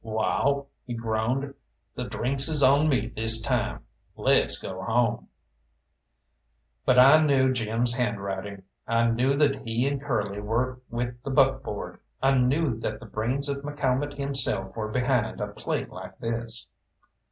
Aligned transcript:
"Wall," 0.03 0.67
he 0.87 0.95
groaned, 0.95 1.53
"the 1.93 2.05
drinks 2.05 2.47
is 2.47 2.63
on 2.63 2.89
me 2.89 3.09
this 3.15 3.39
time. 3.39 3.85
Let's 4.15 4.57
go 4.59 4.81
home." 4.81 5.27
But 6.87 6.97
I 6.97 7.23
knew 7.23 7.53
Jim's 7.53 7.93
handwriting, 7.93 8.63
I 8.87 9.11
knew 9.11 9.33
that 9.33 9.57
he 9.61 9.87
and 9.87 10.01
Curly 10.01 10.41
were 10.41 10.79
with 10.89 11.21
the 11.21 11.29
buckboard, 11.29 11.99
I 12.19 12.35
knew 12.35 12.79
that 12.79 12.99
the 12.99 13.05
brains 13.05 13.47
of 13.47 13.57
McCalmont 13.61 14.17
himself 14.17 14.75
were 14.75 14.89
behind 14.89 15.39
a 15.39 15.49
play 15.49 15.85
like 15.85 16.17
this. 16.17 16.71